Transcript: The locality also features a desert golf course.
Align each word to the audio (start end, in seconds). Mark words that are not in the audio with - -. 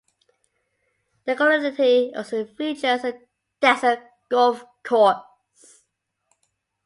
The 1.25 1.33
locality 1.33 2.11
also 2.15 2.43
features 2.43 3.03
a 3.03 3.19
desert 3.61 3.99
golf 4.31 4.65
course. 4.83 5.83